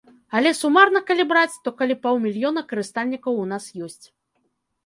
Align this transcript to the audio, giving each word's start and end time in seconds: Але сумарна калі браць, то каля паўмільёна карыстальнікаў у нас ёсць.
Але 0.37 0.51
сумарна 0.59 1.01
калі 1.09 1.25
браць, 1.33 1.59
то 1.67 1.75
каля 1.81 1.97
паўмільёна 2.05 2.65
карыстальнікаў 2.73 3.33
у 3.43 3.47
нас 3.53 3.63
ёсць. 3.91 4.05